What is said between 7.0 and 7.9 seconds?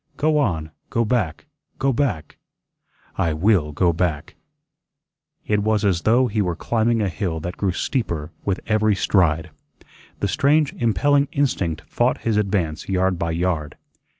a hill that grew